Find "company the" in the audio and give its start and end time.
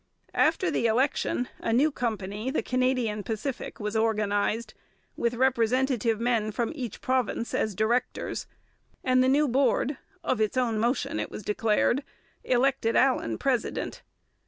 1.91-2.63